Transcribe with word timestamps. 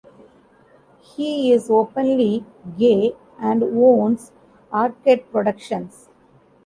He 1.03 1.51
is 1.53 1.69
openly 1.69 2.43
gay 2.75 3.13
and 3.39 3.61
owns 3.61 4.31
Arcade 4.73 5.31
Productions. 5.31 6.09